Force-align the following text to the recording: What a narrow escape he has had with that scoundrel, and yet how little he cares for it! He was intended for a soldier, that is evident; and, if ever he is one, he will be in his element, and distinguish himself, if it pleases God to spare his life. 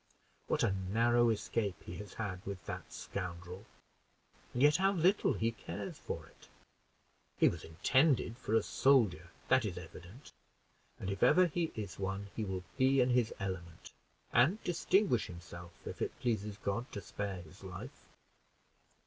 What 0.47 0.63
a 0.63 0.71
narrow 0.71 1.29
escape 1.29 1.75
he 1.83 1.97
has 1.97 2.15
had 2.15 2.43
with 2.43 2.65
that 2.65 2.91
scoundrel, 2.91 3.67
and 4.51 4.63
yet 4.63 4.77
how 4.77 4.93
little 4.93 5.33
he 5.33 5.51
cares 5.51 5.99
for 5.99 6.25
it! 6.25 6.47
He 7.37 7.47
was 7.47 7.63
intended 7.63 8.35
for 8.39 8.55
a 8.55 8.63
soldier, 8.63 9.29
that 9.47 9.63
is 9.63 9.77
evident; 9.77 10.33
and, 10.99 11.11
if 11.11 11.21
ever 11.21 11.45
he 11.45 11.71
is 11.75 11.99
one, 11.99 12.31
he 12.35 12.43
will 12.43 12.63
be 12.77 12.99
in 12.99 13.11
his 13.11 13.31
element, 13.39 13.91
and 14.33 14.59
distinguish 14.63 15.27
himself, 15.27 15.71
if 15.85 16.01
it 16.01 16.19
pleases 16.19 16.57
God 16.57 16.91
to 16.93 17.01
spare 17.01 17.43
his 17.43 17.63
life. 17.63 18.07